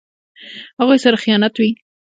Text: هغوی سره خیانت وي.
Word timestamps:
هغوی 0.79 0.97
سره 1.03 1.21
خیانت 1.23 1.53
وي. 1.57 1.69